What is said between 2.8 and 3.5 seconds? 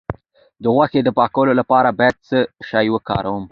وکاروم؟